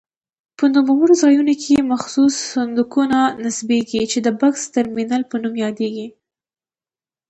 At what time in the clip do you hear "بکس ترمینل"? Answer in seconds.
4.39-5.21